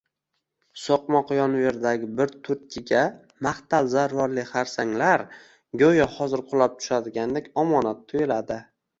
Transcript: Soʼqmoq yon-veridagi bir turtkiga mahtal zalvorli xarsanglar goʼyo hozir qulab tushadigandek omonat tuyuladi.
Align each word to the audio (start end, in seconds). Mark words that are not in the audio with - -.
Soʼqmoq 0.83 1.31
yon-veridagi 1.39 2.07
bir 2.21 2.31
turtkiga 2.47 3.03
mahtal 3.47 3.89
zalvorli 3.91 4.45
xarsanglar 4.53 5.25
goʼyo 5.83 6.07
hozir 6.15 6.43
qulab 6.53 6.79
tushadigandek 6.79 7.51
omonat 7.65 8.01
tuyuladi. 8.13 8.59